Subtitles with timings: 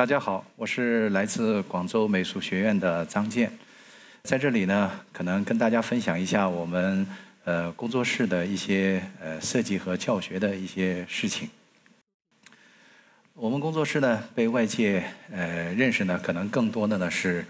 [0.00, 3.52] 大家好，我是来自广州美术学院的张健，
[4.22, 7.06] 在这里呢，可能跟大家分享一下我们
[7.44, 11.50] 呃工作室的一些呃设计和教学的一些事情。
[13.34, 17.44] 我们工作室呢，被外界呃认识呢，可能更多的呢是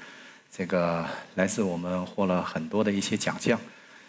[0.50, 1.06] 这个
[1.36, 3.56] 来自我们获了很多的一些奖项，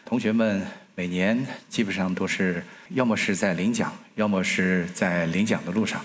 [0.03, 6.03] 同学们每年基本上都是要么是在领奖，要么是在领奖的路上。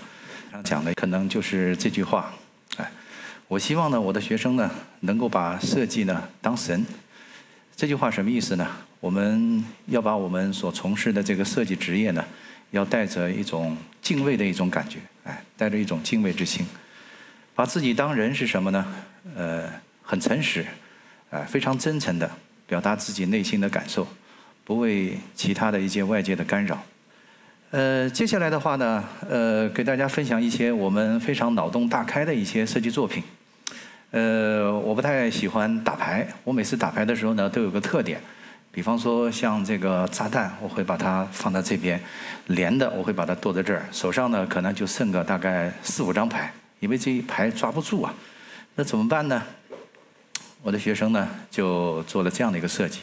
[0.63, 2.33] 讲的可能就是这句话，
[2.77, 2.91] 哎，
[3.47, 4.69] 我希望呢，我的学生呢，
[5.01, 6.85] 能够把设计呢当神。
[7.75, 8.67] 这句话什么意思呢？
[8.99, 12.25] 我们要把我们所从事的这个设计职业呢，
[12.71, 16.65] 要带着一种敬畏的一种感觉，哎，带着一种敬畏之心，
[17.53, 18.95] 把自己当人是什么呢？
[19.35, 19.69] 呃，
[20.01, 20.65] 很诚实，
[21.29, 22.29] 哎，非常真诚的
[22.65, 24.07] 表达自己内心的感受，
[24.63, 26.83] 不为其他的一些外界的干扰。
[27.69, 33.21] 呃，接下来的话呢，呃，给大家分享一些我们非常脑洞大开的一些设计作品。
[34.11, 38.21] 呃，我不太喜欢打牌，我每次打牌的时候呢，都有个特点，
[38.71, 42.01] 比方说像这个炸弹，我会把它放在这边，
[42.45, 48.13] 连的我会把它剁在这儿，手上呢可能就剩个大概四五张牌，因为这一牌抓不住啊，
[48.75, 49.43] 那怎么办呢？
[50.63, 53.01] 我的学生呢就做了这样的一个设计，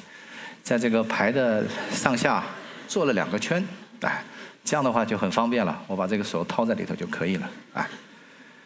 [0.63, 2.43] 在这个牌的上下
[2.89, 3.63] 做了两个圈，
[4.01, 4.25] 哎。
[4.65, 7.51] 这样的话就很方便了，我把这个手掏在里头就可以了。
[7.75, 7.87] 哎，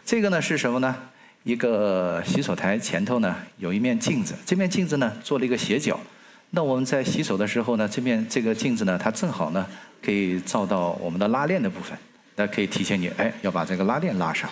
[0.04, 0.94] 这个呢是什么呢？
[1.42, 5.98] 一个洗手台前头呢有一面镜子，这面镜子呢做了一个斜角。
[6.50, 9.66] 那我们在洗手的时候呢，这面这个镜子呢，它正好呢
[10.02, 11.98] 可以照到我们的拉链的部分，
[12.36, 14.48] 那可以提醒你，哎，要把这个拉链拉上。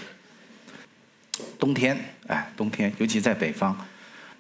[1.58, 3.76] 冬天，哎，冬天，尤其在北方。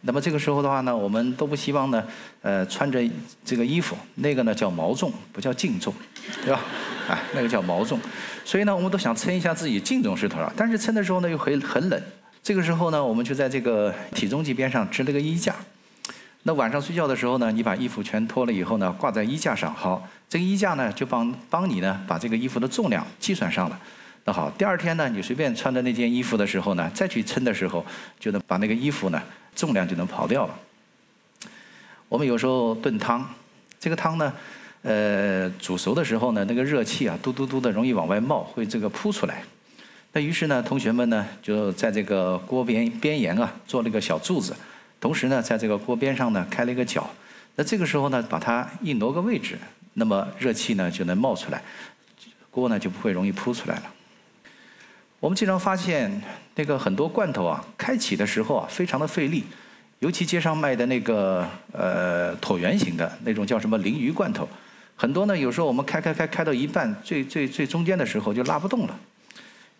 [0.06, 2.02] 那么这个时候的话呢，我们都不希望呢，
[2.40, 3.02] 呃，穿着
[3.44, 5.92] 这个衣服，那个呢叫毛重，不叫净重，
[6.44, 6.60] 对吧？
[7.10, 7.98] 啊，那个叫毛重。
[8.44, 12.00] 所以呢，我们都想称一下自己净重是多少，但是称的时候呢又很很冷。
[12.40, 15.52] 这个时候呢，我们就在这个体重计边上支了个衣架。
[16.44, 19.74] 那晚上睡觉的时候呢，你把衣服全脱了以后呢，挂在衣架上。
[19.74, 23.76] 好，这个衣架呢就帮帮你呢把这个衣服的重量计算上了。
[24.24, 27.84] 那好，第二天呢，你随便穿的那件衣服的时候呢，再去称的时候，
[28.20, 29.20] 就能把那个衣服呢。
[29.56, 30.56] 重量就能跑掉了。
[32.08, 33.26] 我们有时候炖汤，
[33.80, 34.32] 这个汤呢，
[34.82, 39.42] 呃，煮熟的时候呢，那个热气啊，嘟嘟嘟的，容易往外冒，会这个扑出来。
[40.12, 44.54] 那于是呢，同学们呢，就在这个锅边边沿啊，做了一个小柱子，
[45.00, 47.10] 同时呢，在这个锅边上呢，开了一个角。
[47.56, 49.58] 那这个时候呢，把它一挪个位置，
[49.94, 51.62] 那么热气呢就能冒出来，
[52.50, 53.82] 锅呢就不会容易扑出来了。
[55.18, 56.22] 我们经常发现，
[56.56, 59.44] 那个很多罐头啊，开启的时候啊，非常的费力，
[59.98, 64.48] 尤其街上卖的那个呃椭圆形的那种叫什么鲮鱼罐头，
[64.96, 68.98] 很多呢，有时候我们开开开开到一半，最最最中间的时候就拉不动了。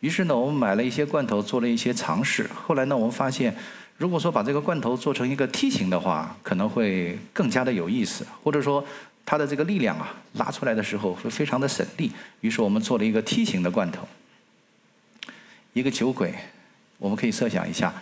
[0.00, 2.48] 于是呢，我们买了一些罐头，做了一些尝试。
[2.66, 3.56] 后来呢，我们发现，
[3.97, 8.84] 如果说把这个罐头做成一个梯形的话，可能会更加的有意思，或者说
[9.25, 12.12] 它的这个力量啊，拉出来的时候会非常的省力。
[12.43, 14.06] 于是我们做了一个梯形的罐头。
[15.72, 16.34] 一个酒鬼，
[16.98, 17.92] 我们可以设想一下，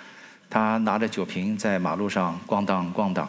[0.49, 3.29] 他拿着酒瓶在马路上咣当咣当，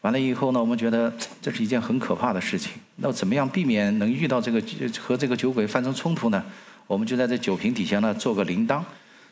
[0.00, 2.72] 完了以后呢，我们觉得 这是一件很可怕的事情。
[2.96, 4.62] 那怎么样避免能遇到这个
[4.98, 6.42] 和这个酒鬼发生冲突呢？
[6.86, 8.82] 我们就在这酒瓶底下呢做个铃铛，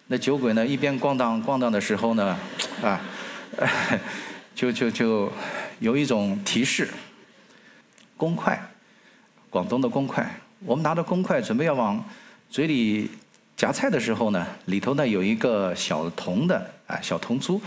[0.08, 2.36] 那酒鬼呢一边咣当咣当的时候呢，
[2.84, 3.00] 啊，
[4.54, 5.32] 就就就
[5.80, 6.88] 有一种提示，
[8.16, 8.60] 公筷，
[9.48, 10.30] 广东的公筷，
[10.66, 12.04] 我们拿着公筷准备要往
[12.50, 13.10] 嘴里。
[13.56, 17.60] 夹菜的时候呢，里头呢有一个小铜的啊小铜珠，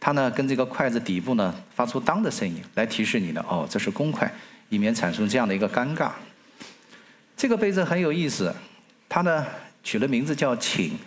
[0.00, 4.28] 它呢跟这个筷子底部呢发出当的声音，来提示你呢哦这是公筷，
[4.70, 6.10] 以免产生这样的一个尴尬。
[7.36, 8.52] 这个杯子很有意思，
[9.08, 9.46] 它呢
[9.84, 10.98] 取了名字叫请。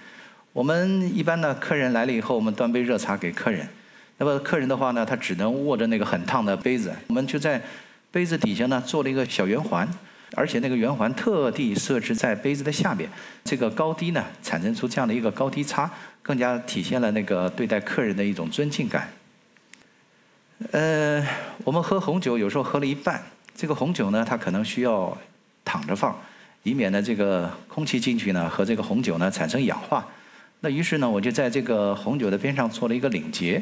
[0.53, 3.67] 我们一般呢客人来了以后，我们端杯热茶给客人，
[4.17, 7.61] 那么客人的话呢，他只能握着那个很烫的杯子，我们就在
[8.09, 9.87] 杯子底下呢做了一个小圆环。
[10.35, 13.09] 而且那个圆环特地设置在杯子的下面，
[13.43, 15.89] 这个高低呢产生出这样的一个高低差，
[16.21, 19.09] 更加体现了那个对待客人的一种尊敬感。
[20.71, 21.25] 呃，
[21.63, 23.21] 我们喝红酒有时候喝了一半，
[23.55, 25.17] 这个红酒呢它可能需要
[25.65, 26.15] 躺着放，
[26.63, 30.05] 以免呢这个空气进去呢和这个红酒呢产生氧化。
[30.59, 33.61] 那于是呢我就在这个红酒的边上做了一个领结，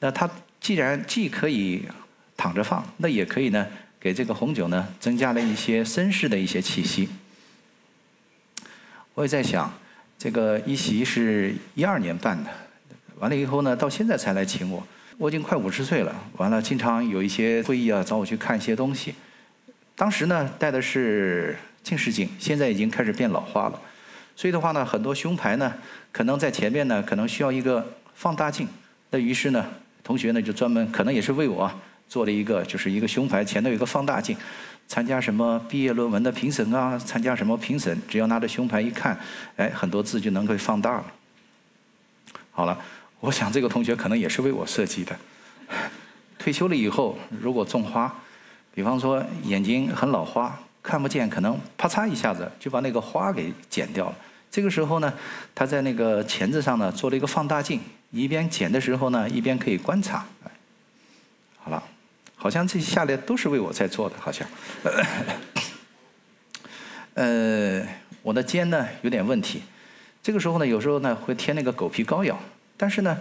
[0.00, 0.28] 那它
[0.60, 1.82] 既然既可以
[2.36, 3.66] 躺着放，那也可以呢。
[4.02, 7.08] 给这个红酒呢增加了一些绅士的一些气息。
[9.14, 9.72] 我也在想，
[10.18, 12.50] 这个一席是一二年办的，
[13.20, 14.84] 完了以后呢，到现在才来请我。
[15.18, 19.14] 我已经快五十岁了，完了经常有一些会议啊，找我去看一些东西。
[19.94, 23.80] 当时呢戴的是近视镜，现在已经开始变老花了。
[24.34, 25.72] 所以的话呢，很多胸牌呢，
[26.10, 28.66] 可能在前面呢，可能需要一个放大镜。
[29.10, 29.64] 那于是呢，
[30.02, 31.70] 同学呢就专门可能也是为我
[32.12, 34.36] 做了一个，就是一个胸牌前头有一个放大镜。
[34.86, 36.98] 参加什么毕业论文的评审啊？
[36.98, 37.98] 参加什么评审？
[38.06, 39.18] 只要拿着胸牌一看，
[39.56, 41.06] 哎，很多字就能够放大了。
[42.50, 42.78] 好了，
[43.18, 45.16] 我想这个同学可能也是为我设计的。
[46.38, 48.14] 退休了以后，如果种花，
[48.74, 54.16] 比方说眼睛很老花，看不见，可能啪嚓一下子就把那个花给剪掉了。
[54.50, 55.10] 这个时候呢，
[55.54, 57.80] 他在那个钳子上呢做了一个放大镜，
[58.10, 60.26] 一边剪的时候呢，一边可以观察。
[62.42, 62.50] 好。
[62.50, 64.46] 像这下来都是为我在做的，好像。
[67.14, 67.86] 呃，
[68.22, 69.62] 我的肩呢有点问题，
[70.22, 72.38] 这个时候呢，有时候呢会贴那个狗皮膏药，
[72.76, 73.16] 但是呢，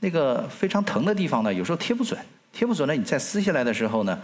[0.00, 2.18] 那个非常疼的地方呢，有时候贴不准，
[2.52, 4.18] 贴不准呢，你再撕下来的时候呢，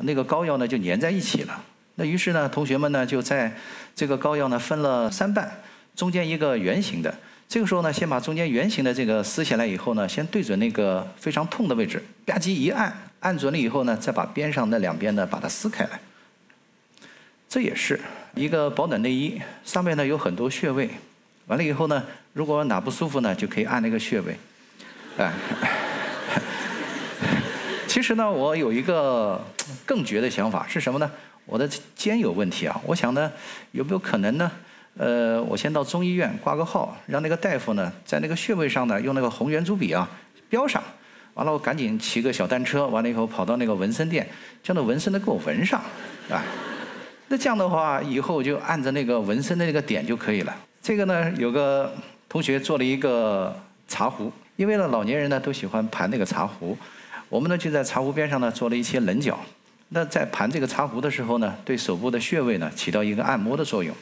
[0.00, 1.62] 那个膏药呢就粘在一起了。
[1.96, 3.54] 那于是呢，同学们呢就在
[3.94, 5.60] 这个膏药呢分了三半，
[5.94, 7.14] 中间一个圆形的。
[7.46, 15.98] 这个时候呢，先把中间圆形的这个撕下来以后呢，先对准那个非常痛的位置，吧唧一按，按准了以后呢，再把边上那两边呢把它撕开来。
[17.48, 17.98] 这也是
[18.34, 20.90] 一个保暖内衣，上面呢有很多穴位，
[21.46, 24.36] 完了以后呢，如果哪不舒服呢，就可以按那个穴位。
[25.18, 25.32] 哎，
[27.86, 29.44] 其实呢，我有一个
[29.84, 31.10] 更绝的想法是什么呢？
[31.44, 33.30] 我的肩有问题啊，我想呢，
[33.72, 34.50] 有没有可能呢？
[34.96, 40.08] 呃，我先到中医院挂个号，让那个大夫呢在那个穴位上呢用那个红圆珠笔啊
[40.48, 40.82] 标上，
[41.34, 44.28] 完了我赶紧骑个小单车，完了以后跑到那个纹身店，
[44.62, 45.80] 叫那纹身的给我纹上，
[46.30, 46.44] 啊，
[47.28, 50.54] 那这样的话以后就按着那个纹身的那个点就可以了。
[50.82, 51.92] 这个呢有个
[52.28, 53.58] 同学做了一个
[53.88, 56.76] 茶壶，因为呢老年人呢都喜欢盘那个茶壶，
[57.28, 59.40] 我们呢就在茶壶边上呢做了一些棱角，
[59.88, 63.94] 那在盘这个茶壶的时候呢，对手部的穴位呢起到一个按摩的作用。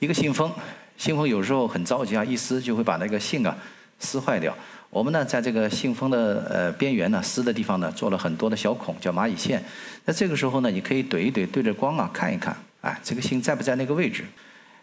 [0.00, 0.50] 一个信封，
[0.96, 3.56] 信封有时候很着急啊，一撕就会把那个信啊
[3.98, 4.54] 撕坏掉。
[4.90, 9.62] 我们呢，在这个信封的呃边缘呢，撕的地方呢，做了很多的小孔，叫蚂蚁线。
[10.04, 14.24] 那这个时候呢，你可以怼一怼，对着光啊看一看，哎，这个信在不在那个位置？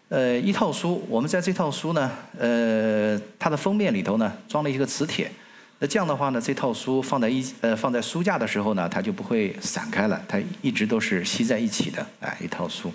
[0.07, 2.09] 呃，一套书，我们在这套书呢，
[2.39, 5.29] 呃，它的封面里头呢，装了一个磁铁。
[5.79, 12.89] 那这样的话呢，这套书放在一呃放在书架的时候呢，它就不会散开了，它一直都是吸在一起的，哎，一套书。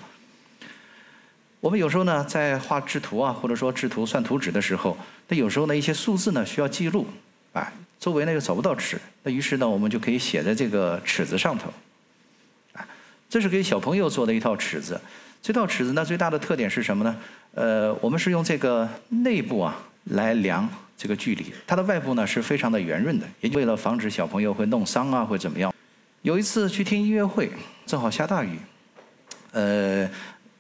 [1.62, 4.99] 我们有时候呢，在画制图啊，或者说制图算图纸的时候，
[5.29, 7.06] 那有时候呢，一些数字呢需要记录，
[7.53, 11.73] 啊，周围呢又找不到尺，那于是呢，我们就可以写在这个尺子上头，
[12.73, 12.85] 啊，
[13.31, 15.00] 这是给小朋友做的一套尺子。
[15.41, 17.17] 这套尺子呢，最大的特点是什么呢？
[17.55, 25.73] 呃，我们是用这个内部啊来量这个距离，它的外部呢是非常的圆润的，也就为了防止小朋友会弄伤啊，会怎么样。
[26.23, 27.53] 有一次去听音乐会，
[27.87, 28.59] 正好下大雨，
[29.53, 30.11] 呃。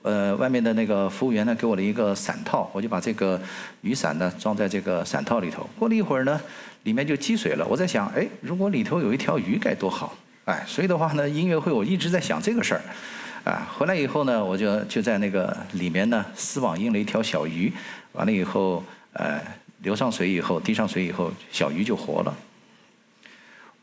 [0.02, 3.40] 呃，外面的那个服务员呢，给我了一个伞套，我就把这个
[3.82, 5.68] 雨伞呢装在这个伞套里头。
[5.78, 6.40] 过了一会儿呢，
[6.82, 7.64] 里面就积水了。
[7.64, 10.12] 我在想，哎，如果里头有一条鱼该多好！
[10.46, 12.82] 哎，所以的话呢，音乐会我一直在想这个事儿。
[13.44, 17.72] 啊，回来以后呢，我就就在那个里面呢丝网印了一条小鱼。
[18.12, 18.82] 完了以后，
[19.12, 19.40] 呃，
[19.82, 22.34] 流上水以后，滴上水以后，小鱼就活了。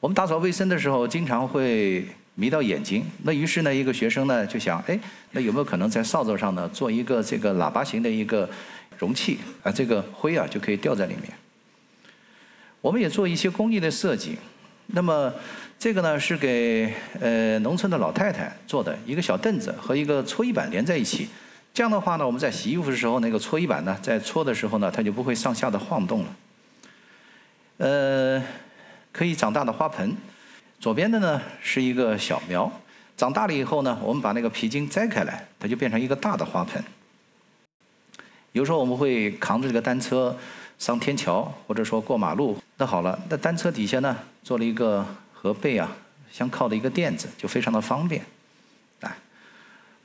[0.02, 2.06] 我们打扫卫生的时候，经常会。
[2.40, 4.98] 迷到眼睛，那于是呢，一个学生呢就想，哎，
[5.32, 8.50] 那有没有可能在扫帚上呢做一个这个喇叭形的一个
[8.98, 9.70] 容器啊？
[9.70, 11.34] 这个灰啊就可以掉在里面。
[12.80, 14.38] 我们也做一些工艺的设计，
[14.88, 15.34] 那么
[15.78, 21.28] 这个呢是给呃农村的老太太做的一个小凳子和一个搓衣板连在一起，
[21.74, 26.36] 这样的话呢，我们在洗衣服的时候，那个搓衣板呢在搓的时候呢，它就不会上下的晃动了。
[27.80, 28.42] 呃，
[29.12, 30.16] 可以长大的花盆。
[30.80, 32.72] 左边的呢是一个小苗，
[33.18, 36.82] 长大了以后呢，我们把那个皮筋摘开来，它就变成一个大的花盆。
[38.54, 40.36] 有时候我们会扛着这个单车
[40.78, 42.58] 上天桥，或者说过马路。
[42.78, 45.92] 那好了，那单车底下呢做了一个和背啊
[46.32, 48.24] 相靠的一个垫子，就非常的方便。
[49.02, 49.18] 啊，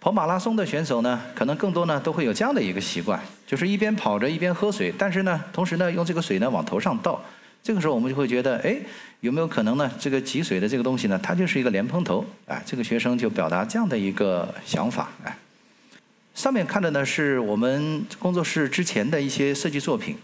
[0.01, 7.23] 跑马拉松的选手呢，可能更多呢都会有这样的一个习惯，就是一边跑着一边喝水，但是呢，同时呢用这个水呢往头上倒。
[7.65, 8.77] 这个时候我们就会觉得，哎，
[9.21, 9.91] 有没有可能呢？
[9.99, 15.35] 这个积水的这个东西呢，它就是一个莲蓬头，哎，这个学生就表达这样的一个想法，哎。
[16.35, 20.15] 上面看的呢是我们工作室之前的一些设计作品，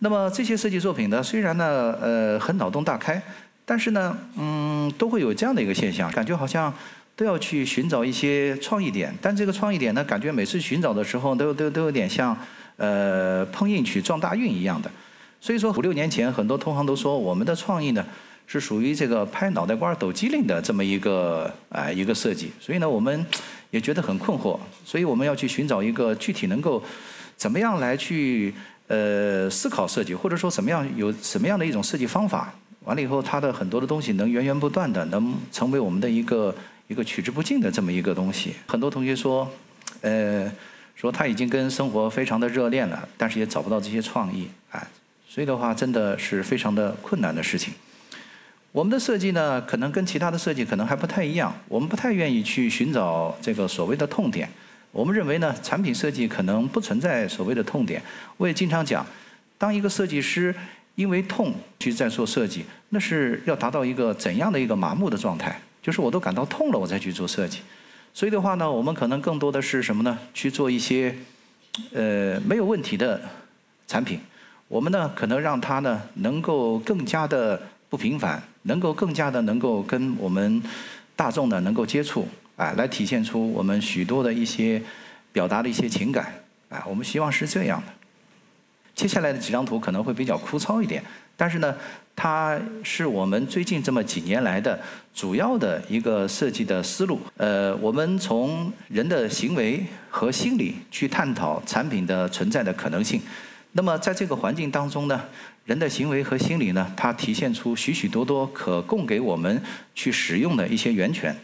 [0.00, 3.22] 那么这些设计作品呢，虽然呢，呃，很脑洞大开，
[3.64, 6.74] 但是呢，嗯，都会有这样的一个现象，感觉好像
[7.14, 12.36] 都要去寻找一些创意点，但这个创意点呢，感觉每次寻找的时候都都都有点像，
[12.78, 14.90] 呃，碰运气撞大运一样的。
[15.40, 18.04] 所以说五六年前，很多同行都说我们的创意呢
[18.46, 22.52] 是属于这个拍脑袋瓜抖机灵的这么一个啊一个设计。
[22.60, 23.24] 所以呢，我们
[23.70, 26.82] 也觉得很困惑，所以我们要去寻找一个具体能够
[27.36, 28.52] 怎么样来去
[28.88, 32.52] 呃思考设计，或者说怎么样有什么样的一种设计方法，
[32.84, 36.54] 完了以后它的很多的东西能源源不断的能成为我们的一个
[36.88, 38.54] 一个取之不尽的这么一个东西。
[38.66, 39.50] 很多同学说，
[40.02, 40.50] 呃，
[40.96, 44.86] 说他已经跟生活非常的热恋了，但是也找不到这些创意，哎，
[45.32, 47.72] 所以的话真的是非常的困难的事情。
[48.72, 51.54] 我们的设计呢，可能跟其他的设计可能还不太一样。
[51.68, 54.48] 我们不太愿意去寻找这个所谓的痛点。
[54.90, 58.02] 我们认为呢，产品设计可能不存在所谓的痛点。
[58.38, 59.06] 我也经常讲，
[59.56, 60.52] 当一个设计师
[60.96, 65.60] 因为痛去在做设计，那是要达到一个怎样的一个麻木的状态？
[65.80, 67.60] 就是我都感到痛了，我再去做设计。
[68.12, 70.18] 所以的话呢，我们可能更多的是什么呢？
[70.34, 71.14] 去做一些
[71.92, 73.20] 呃没有问题的
[73.86, 74.18] 产品。
[74.70, 78.40] 我们呢，可能让它呢能够更加的不平凡。
[78.64, 80.62] 能够更加的能够跟我们
[81.16, 84.80] 大众呢能够接触，啊，来体现出我们许多的一些
[85.32, 86.30] 表达的一些情感，
[86.68, 87.92] 啊，我们希望是这样的。
[88.94, 91.02] 接下来的几张图可能会比较枯燥一点，
[91.38, 91.74] 但是呢，
[92.14, 94.78] 它是我们最近这么几年来的
[95.14, 97.18] 主要的一个设计的思路。
[97.38, 103.18] 呃，我们从人的行为和心理去探讨产品的存在的可能性。
[103.72, 105.20] 那么在这个环境当中呢？
[105.64, 109.62] 人的行为和心理呢，它体现出许许多多可供给我们
[109.94, 111.36] 去使用的一些源泉。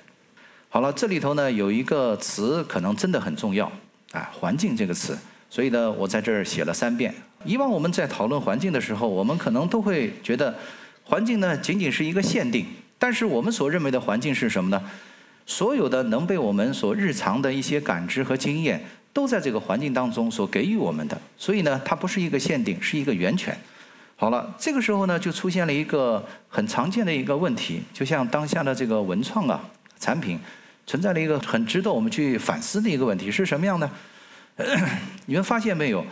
[0.69, 3.71] 好了，这里头呢有一个词可能真的很重要，
[4.11, 5.17] 啊，环境这个词。
[5.49, 7.15] 所以呢，我在这儿写了三遍。
[7.45, 10.53] 以往我们在讨论环境的时候，我们可能都会觉得，
[11.05, 12.67] 环境呢仅仅是一个限定。
[12.99, 14.83] 但是我们所认为的环境是什么呢？
[15.47, 18.85] 所有的能被我们所日常的一些感知和经验，
[19.17, 21.19] 都在这个环境当中所给予我们的。
[21.39, 23.57] 所以呢，它不是一个限定，是一个源泉。
[24.15, 29.65] 好了，这个时候呢，就出现了一个很常见的一个问题，就像当下的这个文创啊
[29.99, 30.39] 产品，
[30.87, 33.91] 存在了一个很值得我们去反思的一个问题，是什么样呢？
[35.25, 36.05] 你们发现没有？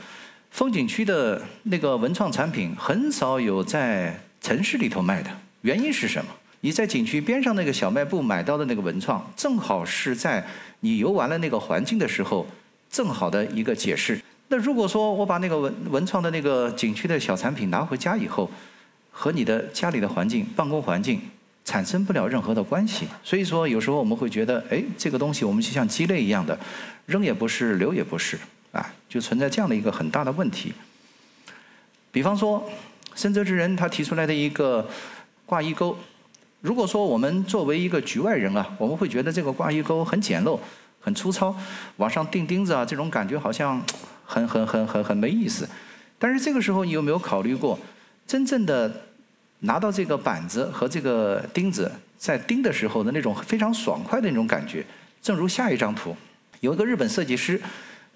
[0.50, 5.30] 风景区的那个文创产品很少有在城市里头卖的，
[5.60, 6.30] 原因是什么？
[6.60, 10.42] 你在景区边上那个小卖部买到的那个文创，正好是在
[10.80, 12.46] 你游玩了那个环境的时候，
[12.94, 14.20] 正好的一个解释。
[14.46, 18.48] 那如果说我把那个文文创的那个景区的小产品拿回家以后，
[19.10, 21.20] 和你的家里的环境、办公环境
[21.64, 26.56] 产生不了任何的关系，所以说有时候我们会觉得，哎，这个东西我们就像鸡肋一样的，
[27.06, 28.38] 扔也不是，留也不是，
[28.70, 30.72] 啊，就存在这样的一个很大的问题。
[32.12, 32.64] 比方说，
[33.16, 34.88] 深泽之人他提出来的一个
[35.46, 35.96] 挂衣钩，
[36.60, 40.56] 如果说我们作为一个局外人啊，我们会觉得这个挂衣钩很简陋、
[41.04, 41.54] 很粗糙，
[41.98, 43.80] 往上钉钉子啊，这种感觉好像。
[44.26, 45.68] 很很很很很没意思，
[46.18, 47.78] 但是这个时候你有没有考虑过，
[48.26, 48.90] 真正的
[49.60, 54.82] 拿到这个板子和这个钉子在钉的时候的那种非常爽快的那种感觉？
[55.20, 56.16] 正如下一张图，
[56.60, 57.60] 有一个日本设计师，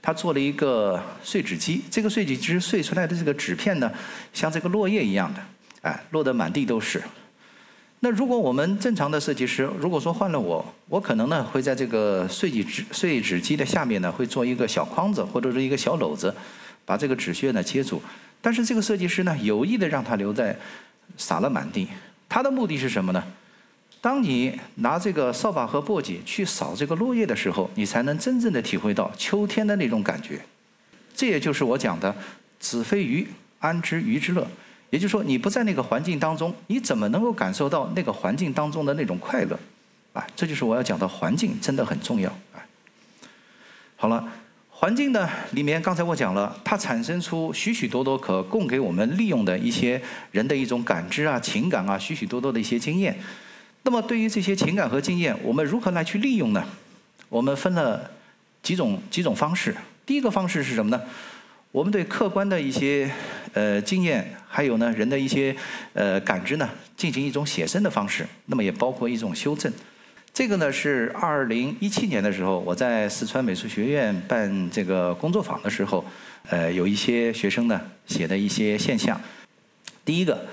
[0.00, 3.92] 他做了一个碎纸机，这个碎纸机碎出来的这个纸片呢，
[4.33, 5.42] 像这个落叶一样的，
[5.83, 7.02] 哎，落得满地都是。
[8.00, 16.33] 那如果我们正常的设计师，如果说换了我，我可能呢会在这个碎纸碎纸机的下面呢会做一个小框子或者是一个小篓子，
[16.85, 18.00] 把这个纸屑呢接住。
[18.40, 20.57] 但是这个设计师呢有意的让它留在
[21.17, 21.88] 撒了满地，
[22.28, 23.23] 他的目的是什么呢？
[24.00, 30.40] 当你拿这个扫把和簸箕去扫这个落叶的时候，你才能真正的体会到秋天的那种感觉。
[31.17, 32.14] 这也就是我讲的
[32.61, 33.26] “子非鱼，
[33.59, 34.47] 安知鱼之乐”。
[34.90, 39.59] 也就是说，你不在那个环境当中，你怎么能够感受到那个环境当中的那种快乐？
[40.14, 42.64] 啊，这就是我要讲的环境真的很重要啊。
[43.97, 44.26] 好了，
[44.71, 50.00] 环境呢里面，刚才我讲了，它产生出许许多多可供给我们利用的一些
[50.33, 53.18] 人的一种感知啊、情感啊，许许多多的一些经验。
[53.83, 56.64] 那么，对于这些情感和经验，我们如何来去利用呢？
[57.28, 58.11] 我们分了
[58.62, 59.76] 几种几种方式。
[60.07, 61.02] 第一个方式是什么呢？
[61.71, 63.11] 我们对客观的一些
[63.59, 65.55] 呃经验，还有呢人的一些
[65.93, 69.73] 呃感知呢，进行一种写生的方式，那么也包括一种修正。
[70.33, 76.05] 这个呢是二零一七年的时候，我在四川美术学院办这个工作坊的时候，
[76.49, 79.21] 呃有一些学生呢写的一些现象。
[80.05, 80.47] 第一个，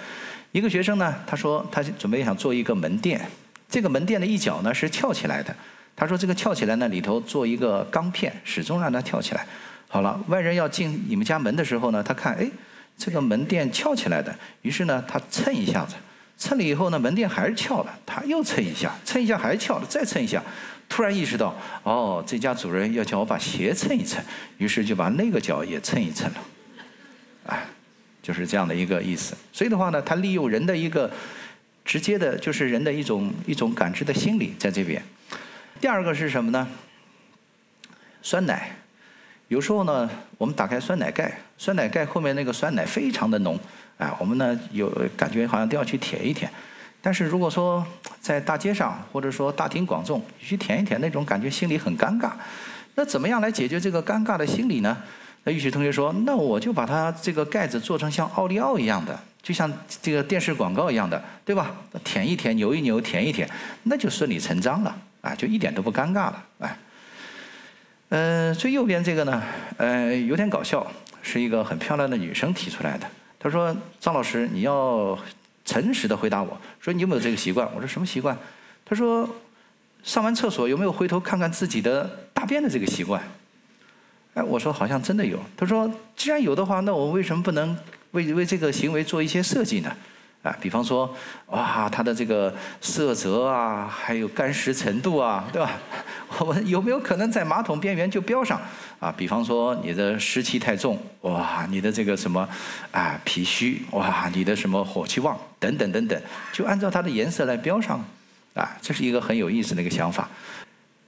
[0.51, 3.21] 一个学生呢他说他准备想做一个门店，
[3.69, 5.55] 这个门店的一角呢是翘起来的，
[5.95, 9.45] 他说这个翘起来呢里头做一个钢片，始终让它翘起来。
[9.87, 12.49] 好了，外人要进你们家门的时候呢，他看，哎，
[12.97, 15.95] 这个门店翘起来的，于是呢，他蹭一下子，
[16.37, 20.41] 蹭了以后呢，门店还是翘了，他又蹭一下，蹭一下还是翘了，再蹭一下，
[20.87, 24.23] 突然意识到，哦，这家主人要叫我把鞋蹭一蹭，
[24.57, 26.37] 于是就把那个脚也蹭一蹭了，
[27.47, 27.65] 哎，
[28.21, 29.35] 就是这样的一个意思。
[29.51, 31.11] 所以的话呢，他利用人的一个
[31.83, 35.03] 直接的，就是人的一种一种感知的心理在这边。
[35.81, 36.67] 第二个是什么呢？
[38.21, 38.77] 酸奶。
[39.47, 43.59] 有时候呢，我们打开酸奶盖，酸奶盖后面那个酸奶非常的浓，
[43.97, 46.49] 哎，我们呢有感觉好像都要去舔一舔。
[47.01, 47.85] 但是如果说
[48.19, 52.31] 在大街上或者说大庭广众去舔一舔，那种感觉心里很尴尬。
[52.95, 54.97] 那怎么样来解决这个尴尬的心理呢？
[55.43, 59.71] 那玉雪同学说：“那我就把它这个盖子做成像奥利奥一样的，就像
[60.01, 61.75] 这个电视广告一样的，对吧？
[62.03, 63.47] 舔一舔，扭一扭，舔一舔，
[63.83, 66.75] 那就顺理成章了，啊，就一点都不尴尬了，哎。
[68.09, 69.43] 呃，最右边这个呢，
[69.77, 70.85] 呃，有点搞笑，
[71.21, 73.07] 是一个很漂亮的女生提出来的。
[73.39, 75.17] 她说：‘张老师，你要
[75.65, 78.37] 诚实的回答我，说你有没有这个习惯？’我说：‘什么习惯？’
[78.85, 79.27] 她说
[80.03, 83.21] ：‘上完厕所有没有回头看看自己的大便的这个习惯？’
[84.35, 85.39] 哎，我说好像真的有。
[85.57, 87.75] 她说：‘既然有的话，那我为什么不能
[88.11, 89.91] 为为这个行为做一些设计呢？’
[90.45, 91.11] 啊，比方说，
[91.47, 95.71] 哇，它的这个色泽啊，还有干湿程度啊，对吧？
[96.37, 98.61] 我们有没有可能在马桶边缘就标上？
[98.99, 102.47] 啊，比方说你的湿气太重，哇，你的这个什么，
[102.91, 106.21] 啊，脾虚，哇，你的什么火气旺，等等等等，
[106.53, 107.99] 就按照它的颜色来标上，
[108.53, 110.29] 啊，这是一个很有意思的一个想法。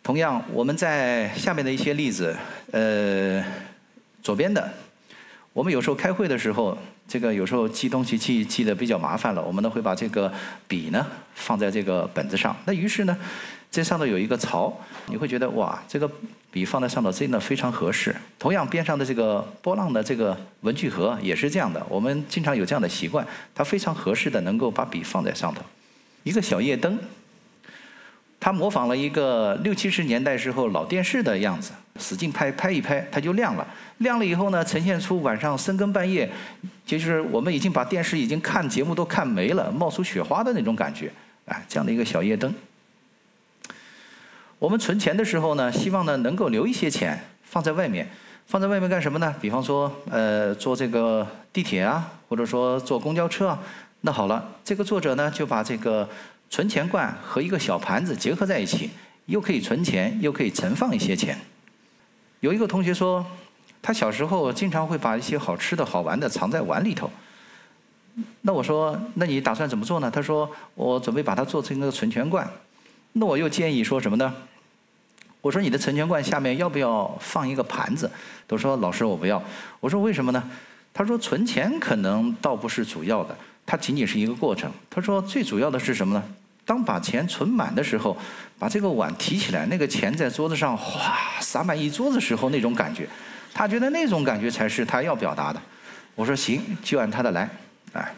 [0.01, 2.35] 同样，我们在下面的一些例子，
[2.71, 3.43] 呃，
[4.23, 4.67] 左边的，
[5.53, 6.75] 我们有时候开会的时候。
[7.07, 10.31] 这个有时候记东西记记得比较麻烦了，我们呢会把这个
[10.67, 12.55] 笔呢放在这个本子上。
[12.65, 13.17] 那于是呢，
[13.71, 16.09] 这上头有一个槽，你会觉得哇，这个
[16.51, 18.15] 笔放在上头真的非常合适。
[18.37, 25.61] 同样边上的这个波浪的这个文具盒也是这样的，我们经常有这样的习惯，它非常合适的能够把笔放在上头。
[26.23, 26.99] 一个小夜灯。
[28.39, 33.67] 它模仿了一个六七十年代时候老电视的样子，使劲拍拍一拍，它就亮了。
[33.97, 36.29] 亮了以后呢，呈现出晚上深更半夜，
[36.85, 41.11] 就是我们已经把电视已经看节目都看没了，冒出雪花的那种感觉。
[41.45, 42.53] 哎，这样的一个小夜灯。
[44.59, 48.07] 我们存钱的时候呢，希望呢能够留一些钱放在外面，
[48.45, 49.33] 放在外面干什么呢？
[49.41, 53.59] 比方说，呃，坐这个地铁啊，或者说坐公交车啊。
[54.01, 56.07] 那好了，这个作者呢就把这个。
[56.49, 58.89] 存钱罐和一个小盘子结合在一起，
[59.25, 61.37] 又可以存钱，又可以存放一些钱。
[62.39, 63.25] 有一个同学说，
[63.81, 67.09] 他小时候经常会把一些好吃的好玩的藏在碗里头。
[68.41, 70.09] 那我说，那你打算怎么做呢？
[70.09, 72.49] 他说，我准备把它做成一个存钱罐。
[73.13, 74.33] 那我又建议说什么呢？
[75.41, 78.09] 我说，你的存钱罐下面要不要放一个盘子？
[78.47, 79.43] 都说老师我不要。
[79.79, 80.43] 我说为什么呢？
[80.93, 83.37] 他说存钱可能倒不是主要的。
[83.67, 84.71] 它仅仅是一个过程。
[84.89, 86.23] 他说，最主要的是什么呢？
[86.65, 88.17] 当把钱存满的时候，
[88.57, 93.07] 把这个碗提起来，那个钱在桌子上哗洒满一桌子时候那种感觉，
[93.53, 95.61] 他觉得那种感觉才是他要表达的。
[96.15, 97.49] 我说行，就按他的来。
[97.93, 98.13] 哎，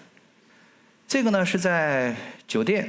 [1.07, 2.15] 这个呢是在
[2.47, 2.87] 酒店，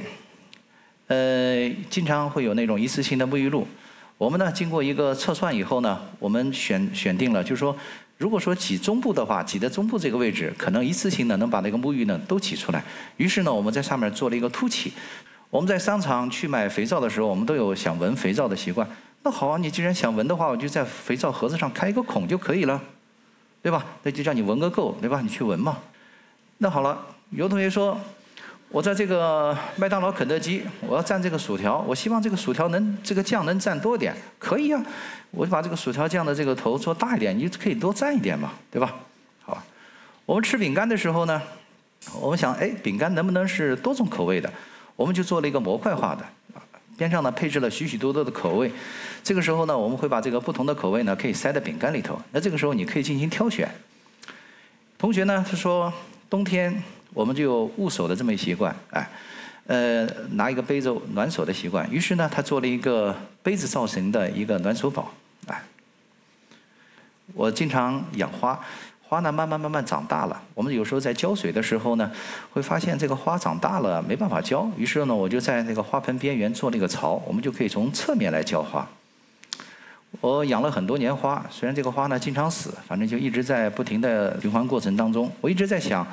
[1.07, 3.67] 呃，经常会有那种一次性的沐浴露。
[4.17, 7.75] 我们呢经过一个测算以后呢，我们选选定了，就是说。
[8.21, 12.83] 如果说挤中部的话，挤在中部这个位置，可能一次性的能把那个沐浴呢都挤出来。
[13.17, 14.93] 于是呢，我们在上面做了一个凸起。
[15.49, 18.87] 我们在商场去买肥皂的时候，我们都有想闻肥皂的习惯。
[19.23, 22.79] 那好啊，你既然想闻的话，我就在肥皂盒子上开一个孔就可以了，
[23.63, 23.83] 对吧？
[24.03, 25.19] 那就叫你闻个够，对吧？
[25.21, 25.79] 你去闻嘛。
[26.59, 27.99] 那好了，有同学说。
[28.71, 34.81] 我在这个麦当劳、肯德基，我要蘸这个薯条，我希望这个薯条能这个酱能蘸多点，可以啊，
[35.31, 38.95] 我就把这个薯条酱的这个头做大一点，你就可以多蘸一点嘛，对吧？
[39.41, 39.61] 好，
[40.25, 41.41] 我们吃饼干的时候呢，
[42.21, 44.49] 我们想，哎，饼干能不能是多种口味的？
[44.95, 46.25] 我们就做了一个模块化的，
[46.95, 48.71] 边上呢配置了许许多多的口味，
[49.21, 53.69] 这个时候呢，我们会把这个不同的口味呢可以塞在饼干里头，那这个时候你可以进行挑选。
[54.97, 55.91] 同学呢，他说
[56.29, 56.81] 冬天。
[57.13, 59.09] 我们就有捂手的这么一习惯，哎，
[59.67, 61.89] 呃，拿一个杯子暖手的习惯。
[61.91, 65.11] 于是呢，他做了一个杯子造型的一个暖手宝，
[65.47, 65.61] 哎。
[67.33, 68.59] 我经常养花，
[69.01, 70.41] 花呢慢慢慢慢长大了。
[70.53, 72.11] 我们有时候在浇水的时候呢，
[72.51, 78.85] 会发现这个花长大了没办法浇，于是呢，我就在那个花盆边缘做了一个槽，我们就可以从侧面来浇花。
[80.19, 85.31] 我养了很多年花，虽然这个花呢经常死，反正就一直在不停的循环过程当中。
[85.39, 86.05] 我一直在想。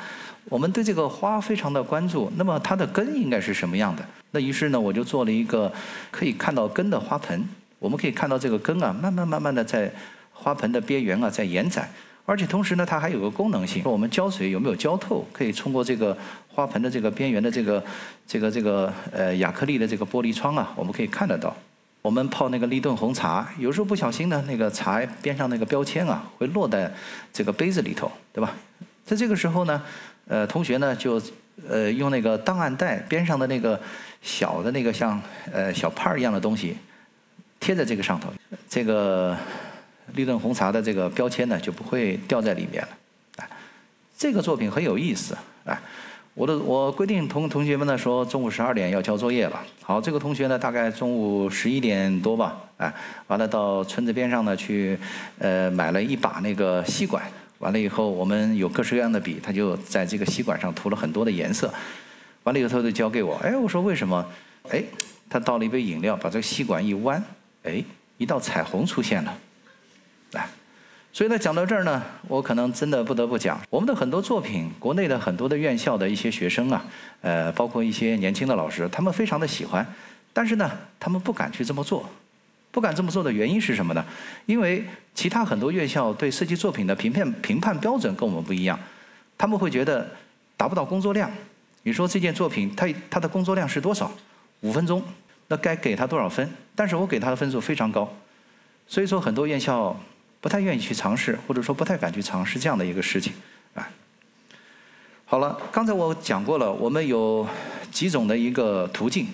[0.48, 4.04] 我们对这个花非常的关注，那么它的根应该是什么样的？
[4.30, 5.72] 那于是呢，我就做了一个
[6.10, 7.46] 可以看到根的花盆。
[7.78, 9.92] 我们可以看到这个根啊，慢慢慢慢的在
[10.32, 11.88] 花盆的边缘啊在延展，
[12.24, 16.16] 而且同时呢，它还有个功能性，我们浇水有没有浇透，可以通过这个
[16.48, 17.84] 花盆的这个边缘的这个
[18.26, 21.54] 这个这个呃亚克力的这个玻璃窗啊，我们可以看得到。
[22.02, 26.92] 我们泡那个立顿红茶，有时候不小心呢，那个茶边上那个标签啊会落在
[27.32, 28.54] 这个杯子里头，对吧？
[29.04, 29.82] 在这个时候呢。
[30.28, 31.20] 呃，同学呢就
[31.68, 33.80] 呃用那个档案袋边上的那个
[34.22, 35.20] 小的那个像
[35.52, 36.76] 呃小帕儿一样的东西
[37.58, 38.28] 贴在这个上头。
[38.68, 39.36] 这个
[40.14, 42.88] 立顿红茶的这个标签呢就不会掉在里面了。
[43.38, 43.48] 啊，
[44.16, 45.36] 这个作品很有意思。
[45.64, 45.80] 啊，
[46.34, 49.62] 我的我规定同同学们呢说中午十二点要交作业了。
[49.82, 52.92] 好，这个同学呢大概中午十一点多吧，哎，
[53.26, 54.98] 完了到村子边上呢去，
[55.38, 57.22] 呃，买了一把那个吸管。
[57.58, 61.72] 完了以后，我们有各式各样的笔，他就在这个吸管上涂了很多的颜色。
[62.44, 64.24] 完了以后就交给我，哎，我说为什么？
[64.70, 64.82] 哎，
[65.28, 67.22] 他倒了一杯饮料，把这个吸管一弯，
[67.64, 67.82] 哎，
[68.16, 69.36] 一道彩虹出现了。
[70.32, 70.46] 来，
[71.12, 76.84] 所以呢，讲到这儿呢，我可能真的不得不讲，我们的很多作品，国内的很多的院校的一些学生啊，
[77.20, 79.86] 呃，包括一些年轻的老师，他们非常的喜欢，
[80.32, 82.08] 但是呢，他们不敢去这么做。
[82.70, 84.04] 不敢这么做的原因是什么呢？
[84.44, 84.84] 因为
[85.18, 88.78] 其他很多院校对设计作品的评判评判标准跟我们不一样，
[89.36, 90.08] 他们会觉得
[90.56, 91.28] 达不到工作量。
[91.82, 94.08] 你说这件作品它它的工作量是多少？
[94.60, 95.02] 五分钟，
[95.48, 96.48] 那该给他多少分？
[96.76, 98.08] 但是我给他的分数非常高，
[98.86, 100.00] 所以说很多院校
[100.40, 103.32] 不太愿意去尝试，或者说不太敢去尝试这样的一个事情
[103.74, 103.90] 啊。
[105.24, 107.44] 好了，刚才我讲过了，我们有
[107.90, 109.26] 几种的一个途径。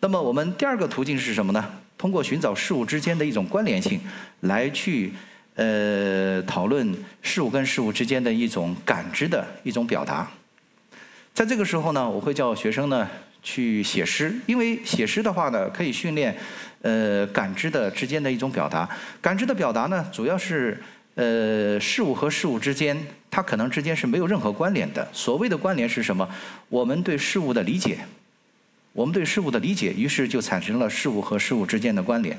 [0.00, 1.64] 那么我们第二个途径是什么呢？
[1.96, 3.98] 通过寻找事物之间的一种关联性，
[4.40, 5.12] 来去
[5.54, 10.30] 呃讨论事物跟事物之间的一种感知的一种表达。
[11.32, 13.08] 在这个时候呢，我会叫学生呢
[13.42, 16.36] 去写诗，因为写诗的话呢，可以训练
[16.82, 18.88] 呃感知的之间的一种表达。
[19.20, 20.82] 感知的表达呢，主要是
[21.14, 22.96] 呃事物和事物之间，
[23.30, 25.08] 它可能之间是没有任何关联的。
[25.12, 26.28] 所谓的关联是什么？
[26.68, 27.98] 我们对事物的理解。
[28.92, 32.36] 我们对事物的理解，于是就产生了事物和事物之间的关联。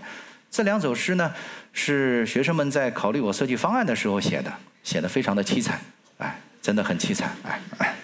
[0.52, 1.34] 这两首诗呢，
[1.72, 5.80] 是学生们在考虑我设计方案的时候写的，写的非常的凄惨，
[6.18, 7.96] 哎，真的很凄惨，哎哎。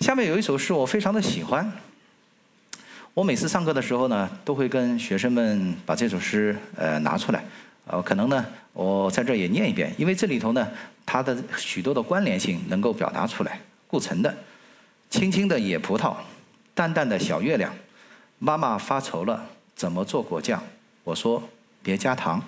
[0.00, 1.70] 下面有一首诗我非常的喜欢，
[3.14, 7.44] 我每次上课的时候呢，都会跟学生们把这首诗呃拿出来，
[7.86, 10.66] 呃，可能呢，我在这也念一遍，因为这里头呢，
[11.06, 13.60] 它的许多的关联性能够表达出来。
[13.86, 14.28] 顾城的
[15.08, 16.10] 《青青的野葡萄》。
[16.74, 17.74] 淡淡的小月亮，
[18.38, 20.62] 妈妈发愁了，怎么做果酱？
[21.08, 21.42] 我说
[21.82, 22.42] 别加糖，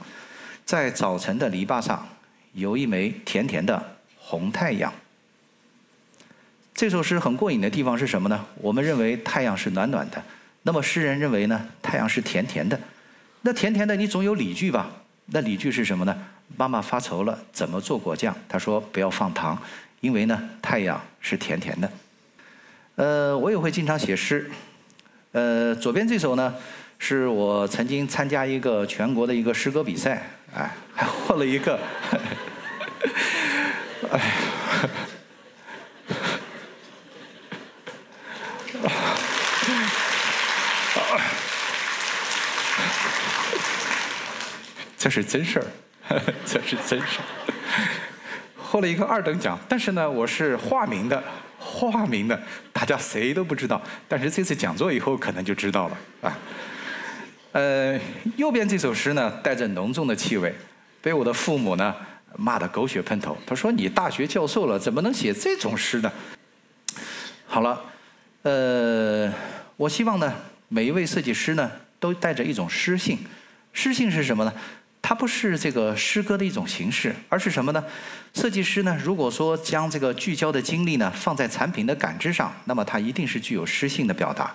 [0.67, 2.07] 在早晨的篱笆上
[2.53, 4.93] 有一枚甜甜的红太阳。
[6.75, 8.45] 这首诗很过瘾的地方是什么呢？
[8.57, 10.23] 我们认为太阳是暖暖的，
[10.65, 12.79] 那么诗人认为呢，太阳是甜甜的。
[13.41, 14.91] 那甜甜的，你总有理据吧？
[15.25, 16.15] 那理据是什么呢？
[16.59, 18.37] 妈妈发愁了，怎么做果酱？
[18.47, 19.59] 她说不要放糖，
[20.01, 21.91] 因为呢，太阳是甜甜的。
[22.97, 24.51] 呃，我也会经常写诗。
[25.33, 26.55] 呃，左边这首呢，
[27.03, 30.23] 是我曾经参加一个全国的一个诗歌比赛，
[30.55, 31.81] 哎，还获了一个，
[34.13, 34.21] 哎，
[44.99, 47.25] 这是真事儿，这是真事儿，
[48.57, 49.59] 获了一个二等奖。
[49.69, 51.21] 但是呢，我是化名的。
[51.59, 52.41] 化名的，
[52.73, 56.39] 大家谁都不知道，但是这次讲座以后可能就知道了啊。
[57.53, 57.99] 呃，
[58.37, 60.55] 右边这首诗呢，带着浓重的气味，
[61.03, 61.95] 被我的父母呢
[62.37, 63.37] 骂得狗血喷头。
[63.45, 66.13] 他说：“你大学教授了，怎么能写这种诗呢？”
[67.47, 67.83] 好了，
[68.43, 69.33] 呃，
[69.77, 70.33] 我希望呢，
[70.69, 73.19] 每一位设计师呢，都带着一种诗性。
[73.73, 74.53] 诗性是什么呢？
[75.03, 77.85] 它不是这个诗歌的一种形式，而是什么呢？
[78.33, 84.55] 设计师呢，如果说将这个聚焦的精力呢放在产品的感知上，那么它一定是具有诗性的表达。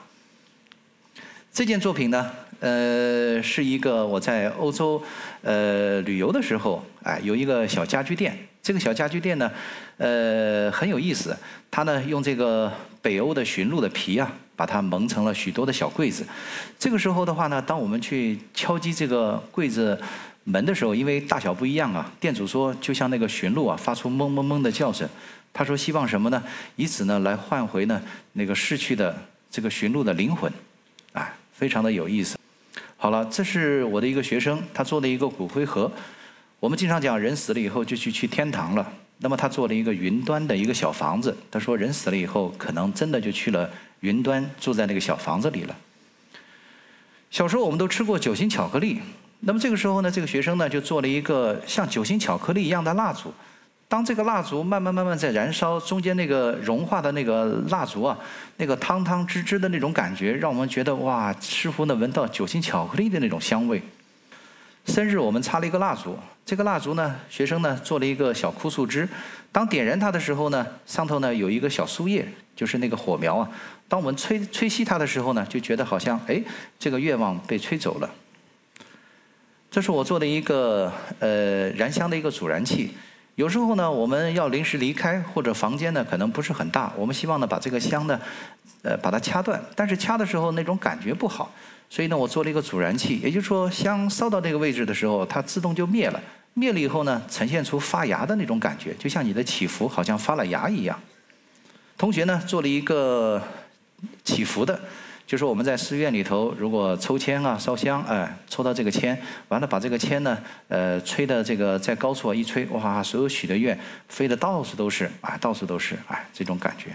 [1.51, 2.31] 这件作品呢，
[2.65, 4.99] 呃，是一个我在欧洲
[5.43, 8.36] 呃旅游的时候，哎，有一个小家具店。
[8.63, 9.51] 这个小家具店呢，
[9.97, 11.38] 呃，很有意思。
[11.69, 12.73] 它呢用这个
[13.04, 16.25] 北欧的驯鹿的皮啊，把它蒙成了许多的小柜子。
[16.80, 20.01] 这个时候的话呢，当我们去敲击这个柜子。
[20.47, 25.08] 门的时候，因为大小不一样啊，店主说就像那个驯鹿啊，发出嗡嗡嗡的叫声。
[25.51, 26.43] 他说希望什么呢？
[26.75, 27.99] 以此呢来换回呢
[28.34, 29.15] 那个逝去的
[29.49, 30.51] 这个驯鹿的灵魂，
[31.13, 32.38] 啊，非常的有意思。
[32.97, 35.91] 好了，这是我的一个学生，他做了一个骨灰盒。
[36.60, 41.36] 我们经常讲人死了以后就去去天堂了，那么他做了一个云端的一个小房子。
[41.51, 45.75] 他说人死了以后可能真的就去了云端，住在那个小房子里了。
[47.29, 48.99] 小时候我们都吃过酒心巧克力。
[49.41, 53.31] 那么这个时候呢，这个学生呢就做了一个像酒心巧克力一样的蜡烛。
[53.88, 58.17] 当这个蜡烛慢慢慢慢在燃烧，中间那个融化的那个蜡烛啊，
[58.58, 63.82] 那个汤汤汁汁的那种感觉，让我们觉得哇，似乎能闻到酒心巧克力的那种香味。
[64.86, 69.08] 生日我们插了一个蜡烛，这个蜡烛呢，学生呢做了一个小枯树枝。
[69.52, 73.50] 当点燃它的时候呢，上头呢有一个小树叶，就是那个火苗啊。
[73.88, 76.41] 当我们吹吹熄它的时候呢，就觉得好像哎，
[76.80, 78.10] 这个愿望被吹走了。
[79.69, 82.91] 这是我做的一个呃燃香的一个阻燃器。
[83.36, 88.19] 有时候呢，我们要临时离开，或者房间呢可能不是很大，我们希望呢把这个香呢，
[88.82, 91.52] 呃把它掐断，但是掐的时候那种感觉不好，
[91.89, 96.21] 所以呢我做了一个阻燃器，也就是说香烧到这个位置的时候，它自动就灭了。
[96.54, 100.98] 灭了以后呢，呈现出发芽的那种感觉，就像你的祈福好像发了芽一样。
[101.98, 103.41] 同学呢做了一个
[104.24, 104.80] 祈福的，
[105.27, 116.91] 就是我们在寺院里头，如果抽签啊、烧香，哎，抽到这个签，完了把这个签呢，呃，吹的这个在高处啊一吹，哇，所有许的愿飞的到处都是，啊，到处都是，哎，这种感觉。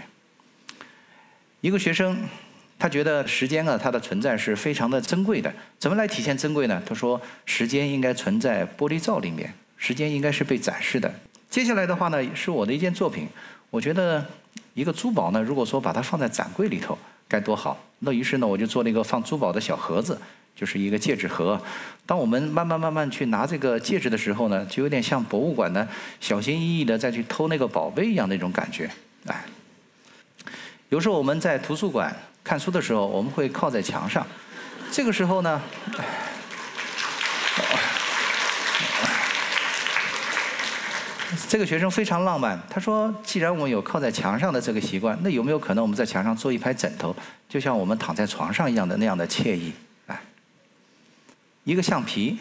[1.59, 2.17] 一个学生，
[2.79, 5.53] 他觉得时间啊，它的存在是非常的珍贵的。
[5.77, 6.81] 怎么来体现珍贵呢？
[6.85, 11.13] 他说，时间应该存在玻璃罩里面，时间应该是被展示的。
[11.49, 13.27] 接下来的话呢，是我的一件作品。
[13.69, 14.25] 我觉得
[14.73, 16.97] 一个珠宝呢，如果说把它放在展柜里头，
[17.31, 17.79] 该多好。
[17.99, 20.19] 那于是呢，我就做了一个放珠宝的小盒子，
[20.53, 21.57] 就是一个戒指盒。
[22.05, 25.87] 当我们慢慢慢慢去拿这个戒指的时候呢，就有点像博物馆呢，
[26.19, 28.89] 小心翼翼的再去偷那个宝贝一样那种感觉。
[29.27, 29.45] 哎，
[30.89, 32.13] 有时候我们在图书馆。
[32.43, 34.25] 看书的时候，我们会靠在墙上。
[34.91, 35.61] 这个时候呢，
[41.47, 42.59] 这个学生非常浪漫。
[42.69, 47.15] 他说：“既然我们有靠在墙上的这个习惯，那有没有可能我们在墙上做一排枕头，
[47.47, 49.71] 就像我们躺在床上一样的那样的惬意？”
[50.07, 50.21] 哎，
[51.63, 52.37] 一个橡皮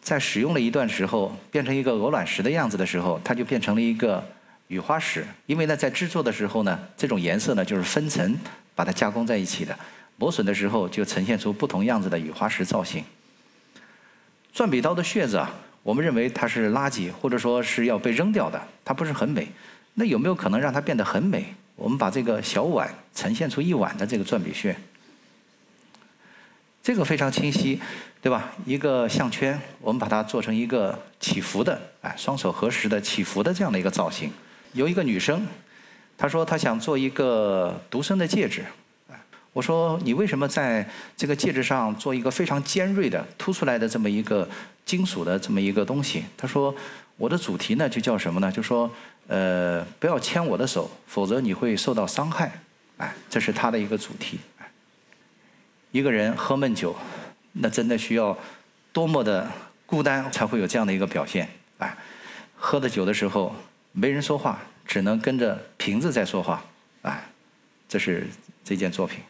[0.00, 4.24] 在使用了一段时候，变成一个鹅卵石的样子的时候，它就变成了一个
[4.68, 5.26] 雨花石。
[5.46, 8.36] 因为呢，在制作的时候呢，这种颜色呢就是分层。
[8.72, 9.78] 把它加工在一起的，
[10.16, 13.04] 磨损的时候就呈现出不同样子的雨花石造型。
[14.54, 19.48] 转笔刀的穴子啊，我们认为它是垃圾，或者说是要被扔掉的，它不是很美。
[19.94, 21.54] 那有没有可能让它变得很美？
[21.76, 24.76] 我们把这个小碗呈现出一碗的这个转笔穴，
[26.82, 27.80] 这个非常清晰，
[28.20, 28.52] 对吧？
[28.64, 34.30] 一个项圈，我们把它做成一个起伏的，哎，双手合十的起伏的这样的一个造型。
[34.72, 35.46] 有一个女生。
[36.18, 38.62] 她说她想做一个独生的戒指，
[39.54, 44.46] 我说你为什么在这个戒指上做一个非常尖锐的凸出来的这么一个
[44.90, 46.24] 金属的这么一个东西？
[46.36, 46.74] 他说
[47.16, 48.50] 我的主题呢就叫什么呢？
[48.50, 48.90] 就说
[49.28, 52.50] 呃不要牵我的手，否则你会受到伤害。
[52.96, 54.40] 哎，这是他的一个主题。
[55.92, 56.96] 一个人喝闷酒，
[57.52, 58.36] 那真的需要
[58.92, 59.48] 多么的
[59.86, 61.48] 孤单才会有这样的一个表现？
[61.78, 61.96] 哎，
[62.56, 63.54] 喝的酒的时候
[63.92, 64.58] 没人说话。
[64.86, 66.64] 只能跟着瓶子在说话，
[67.02, 67.22] 哎，
[67.88, 68.26] 这是
[68.64, 69.20] 这件作品。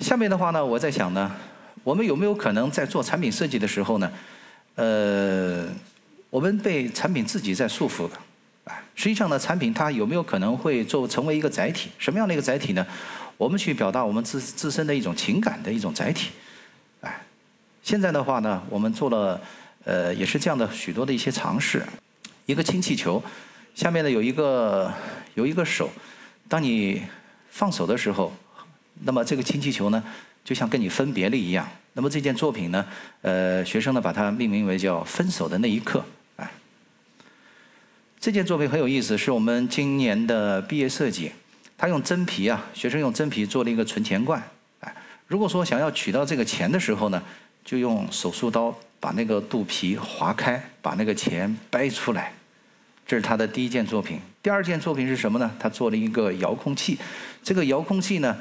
[0.00, 1.36] 下面的话呢，我在想呢，
[1.84, 4.12] 我们有没有可能在做产品设计的时候呢，
[4.76, 5.66] 呃，
[6.30, 8.16] 我们被产品自己在束缚的，
[8.64, 11.90] 哎，实际上呢，产品它有没有可能会做成为一个载体？
[11.98, 12.86] 什么样的一个载体呢？
[13.36, 16.30] 我们去表达我们自自身的一种情感的一种载体，
[17.00, 17.20] 哎，
[17.82, 19.40] 现在的话呢，我们做了
[19.84, 21.82] 呃，也是这样的许多的一些尝试。
[22.46, 23.22] 一个氢气球，
[23.74, 24.92] 下面呢有一个
[25.34, 25.90] 有一个手，
[26.48, 27.02] 当你
[27.50, 28.32] 放手的时候，
[29.02, 30.04] 那么这个氢气球呢
[30.44, 31.68] 就像跟你分别了一样。
[31.94, 32.86] 那么这件作品呢，
[33.20, 36.04] 呃，学生呢把它命名为叫“分手的那一刻”。
[36.36, 36.50] 哎，
[38.18, 41.32] 这件作品很有意思，是我们今年的毕业设计。
[41.76, 44.42] 他用真皮啊，学生用真皮做了一个存钱罐。
[44.80, 44.94] 哎，
[45.26, 47.22] 如果说想要取到这个钱的时候呢，
[47.64, 48.74] 就用手术刀。
[49.02, 52.32] 把那个肚皮划开，把那个钱掰出来，
[53.04, 54.20] 这是他的第一件作品。
[54.40, 55.50] 第二件作品是什么呢？
[55.58, 56.96] 他做了一个遥控器。
[57.42, 58.36] 这个遥控器呢，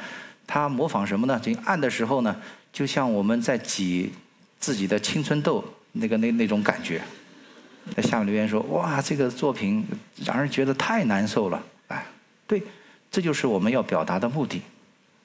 [0.46, 1.40] 它模仿什么呢？
[1.42, 2.36] 这按的时候呢，
[2.74, 4.12] 就像我们在挤
[4.60, 7.02] 自己的青春痘那个那那种感觉。
[7.96, 9.84] 在下面留言说：“哇，这个作品
[10.24, 12.06] 让人觉得太难受了。”哎，
[12.46, 12.62] 对，
[13.10, 14.62] 这就是我们要表达的目的。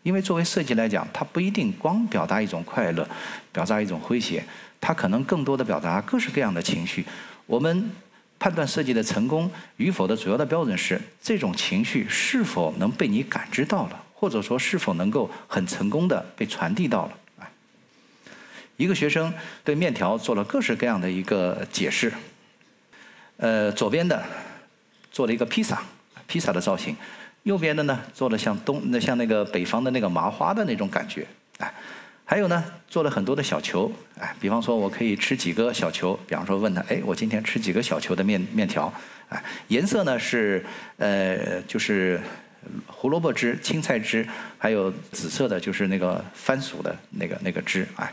[0.03, 3.07] 因为作为设计来讲，它不一定光表达一种快乐，
[3.53, 4.43] 表达一种诙谐。
[4.81, 7.05] 它可能更多的表达各式各样的情绪。
[7.45, 7.91] 我们
[8.39, 17.45] 判断设计的成功与否的主要的标准是这种情绪是否能被你感知到了，或者说是否能够很成功的被传递到了啊。
[18.79, 19.31] 一个学生
[19.63, 22.11] 对面条做了各式各样的一个解释。
[23.37, 24.25] 呃，左边的
[25.13, 25.83] 做了一个披萨，
[26.27, 26.95] 披萨的造型；
[27.43, 31.27] 右边的呢，做了像东那像那个北方的那个麻花的那种感觉。
[31.59, 31.71] 哎。
[32.29, 38.93] 还有呢，做了很多的小球，哎，比方说我可以吃几个小球，比方说问他，哎，我今天吃几个小球的面面条，
[39.29, 42.21] 哎，颜色呢是呃就是
[42.87, 44.27] 胡萝卜汁、青菜汁，
[44.59, 48.13] 还有紫色的就是那个番薯的那个那个汁，哎，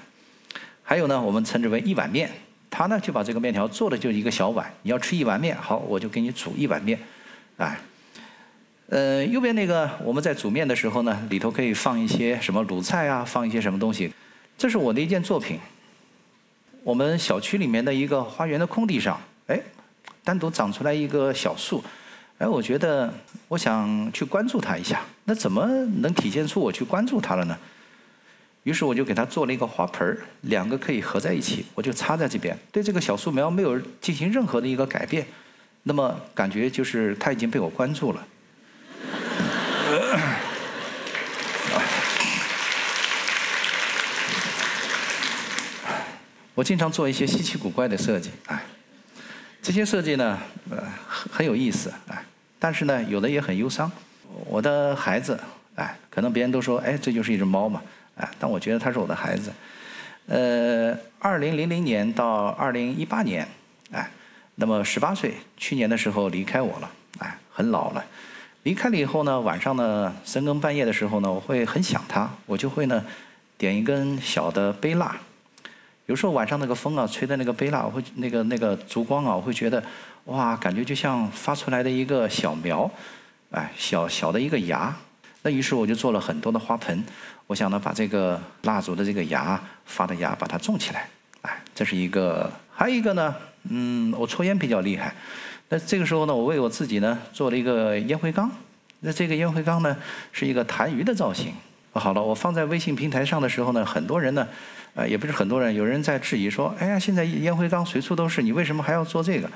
[0.83, 2.29] 还有呢，我们称之为一碗面，
[2.69, 6.99] 他呢就把这个面条做的就一个小碗，你要吃一碗面，好，我就给你煮一碗面，
[7.57, 7.77] 哎。
[8.89, 14.13] 呃，右边那个我们在煮面的时候呢，里头可以放一些什么卤菜啊，放一些什么东西。
[14.55, 15.57] 这是我的一件作品，
[16.83, 19.59] 我们小区里面的一个花园的空地上，哎，
[20.23, 21.83] 单独长出来一个小树，
[22.43, 23.09] 哎，我觉得
[23.47, 25.65] 我想去关注它一下，那怎么
[26.01, 27.57] 能体现出我去关注它了呢？
[28.63, 35.25] 于是我就给它做了一个花盆儿，两个可以合在一起，我就插在这边，对这个小树苗没有进行任何的一个改变，
[35.83, 38.27] 那么感觉就是它已经被我关注了。
[46.55, 48.65] 我经常做一些稀奇古怪的设计，哎，
[49.61, 50.37] 这些设计呢，
[50.69, 52.21] 呃，很很有意思，哎，
[52.63, 53.91] 但是呢，有的也很忧伤。
[54.45, 55.37] 我的孩子，
[55.75, 57.81] 哎，可能别人都说，哎，这就是一只猫嘛，
[58.15, 59.51] 哎，但我觉得它是我的孩子。
[60.27, 63.45] 呃，二零零零年到二零一八年，
[63.91, 64.09] 哎，
[64.55, 68.05] 那么十八岁，去年的时候离开我了，哎，很老了。
[68.63, 73.03] 离开了以后呢，晚上呢，深更半夜的时候呢，我会很想他，我就会呢，
[73.57, 75.17] 点一根小的杯蜡。
[76.13, 79.83] 有时候晚上那个风啊，吹的那个杯蜡，我会那个那个烛光啊，我会觉得，
[80.25, 82.87] 哇，感觉就像发出来的一个小苗，
[83.49, 84.95] 哎，小小的一个芽。
[85.41, 87.03] 那于是我就做了很多的花盆，
[87.47, 91.09] 我想呢把这个蜡烛的这个芽发的芽把它种起来，
[91.41, 92.47] 哎，这是一个。
[92.71, 93.33] 还有一个呢，
[93.69, 95.15] 嗯，我抽烟比较厉害，
[95.69, 98.51] 那这个时候呢，我为我自己呢做了一个烟灰缸。
[98.99, 99.97] 那这个烟灰缸呢
[100.31, 101.55] 是一个痰盂的造型。
[101.91, 104.47] 好了，我放在微信平台上的时候呢，很多人呢。
[104.95, 109.49] 呃，也不是很多人，有人在质疑说：“哎呀，现在烟灰缸随处都是，你为什么还要做这个？”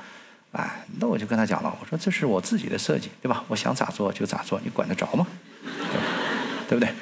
[0.52, 3.44] 哎，那我就跟他讲了，我说这是我自己的设计，对吧？
[3.48, 5.26] 我想咋做就咋做，你管得着吗？
[6.68, 6.92] 对不对？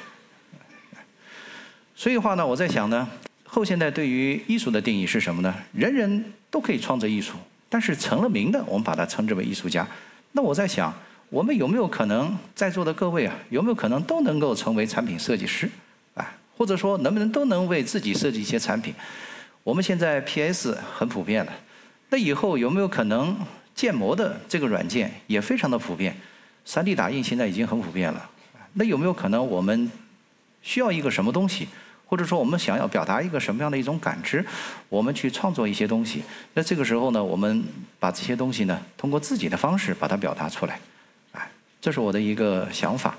[1.95, 3.09] 所以话呢，我在想呢，
[3.45, 5.55] 后现代对于艺术的定义是什么呢？
[5.73, 7.37] 人人都可以创作艺术，
[7.69, 9.87] 但是成了名的，我们把它称之为艺术家。
[10.33, 10.93] 那我在想，
[11.31, 15.71] 我们有没有可能在座的各位啊，有没有可能都能够成为产品设计师？
[16.57, 18.95] 或者说，能不能都能为自己设计一些产品？
[19.63, 21.53] 我们现在 PS 很普遍了，
[22.09, 23.37] 那以后有没有可能
[23.75, 26.17] 建模的这个软件也非常的普遍
[26.67, 28.31] ？3D 打印现在已经很普遍了，
[28.75, 29.91] 那有没有可能我们
[30.63, 31.69] 需要一个什么东西，
[32.07, 34.43] 或者说我们想要表达一个什么样的一种感知，
[34.89, 36.23] 我们去创作一些东西？
[36.55, 37.65] 那这个时候呢，我们
[37.99, 40.81] 把这些东西呢，通过自己的方式把它表达出来，
[41.33, 43.15] 哎，这是我的一个想法。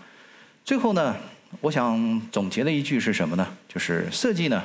[0.66, 1.16] 最后呢。
[1.62, 3.58] 我想总结的一句是什么呢？
[3.68, 4.64] 就是设计呢，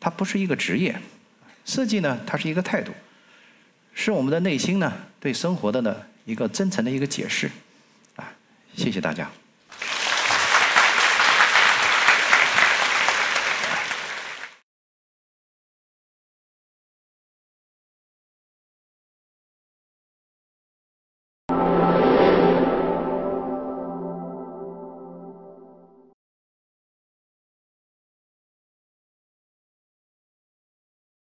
[0.00, 0.98] 它不是一个职业，
[1.64, 2.92] 设计呢，它是一个态度，
[3.94, 7.50] 是我们的内心呢对生活的呢一个真诚的一个解释，
[8.16, 8.32] 啊，
[8.76, 9.30] 谢谢大家。